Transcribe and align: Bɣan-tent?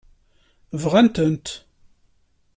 Bɣan-tent? 0.81 1.47